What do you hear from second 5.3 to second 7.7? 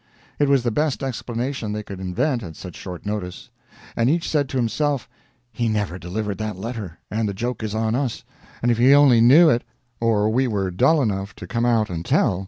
"He never delivered that letter, and the joke